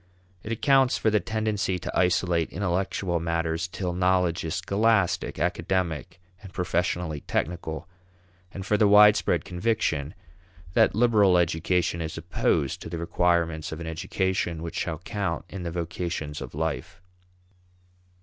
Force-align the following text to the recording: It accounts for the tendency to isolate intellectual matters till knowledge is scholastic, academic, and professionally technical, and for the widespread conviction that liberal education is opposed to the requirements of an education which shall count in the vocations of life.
It 0.41 0.51
accounts 0.51 0.97
for 0.97 1.11
the 1.11 1.19
tendency 1.19 1.77
to 1.77 1.95
isolate 1.95 2.49
intellectual 2.51 3.19
matters 3.19 3.67
till 3.67 3.93
knowledge 3.93 4.43
is 4.43 4.55
scholastic, 4.55 5.37
academic, 5.37 6.19
and 6.41 6.51
professionally 6.51 7.21
technical, 7.27 7.87
and 8.51 8.65
for 8.65 8.77
the 8.77 8.87
widespread 8.87 9.45
conviction 9.45 10.15
that 10.73 10.95
liberal 10.95 11.37
education 11.37 12.01
is 12.01 12.17
opposed 12.17 12.81
to 12.81 12.89
the 12.89 12.97
requirements 12.97 13.71
of 13.71 13.79
an 13.79 13.85
education 13.85 14.63
which 14.63 14.79
shall 14.79 14.97
count 14.97 15.45
in 15.49 15.61
the 15.61 15.69
vocations 15.69 16.41
of 16.41 16.55
life. 16.55 16.99